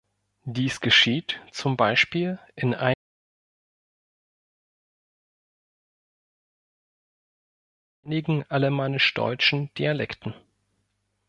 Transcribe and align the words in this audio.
Dies 0.45 0.79
geschieht, 0.79 1.39
zum 1.51 1.77
Beispiel, 1.77 2.39
in 2.55 2.73
einigen 2.73 2.95
alemannisch-deutschen 8.49 9.71
Dialekten. 9.75 10.33